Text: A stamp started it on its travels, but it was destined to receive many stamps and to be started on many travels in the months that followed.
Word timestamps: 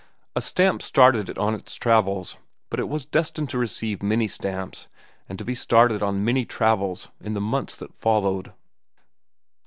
A 0.35 0.41
stamp 0.41 0.81
started 0.81 1.29
it 1.29 1.37
on 1.37 1.53
its 1.53 1.75
travels, 1.75 2.37
but 2.71 2.79
it 2.79 2.89
was 2.89 3.05
destined 3.05 3.51
to 3.51 3.59
receive 3.59 4.01
many 4.01 4.27
stamps 4.27 4.87
and 5.29 5.37
to 5.37 5.45
be 5.45 5.53
started 5.53 6.01
on 6.01 6.25
many 6.25 6.43
travels 6.43 7.09
in 7.19 7.35
the 7.35 7.39
months 7.39 7.75
that 7.75 7.93
followed. 7.93 8.51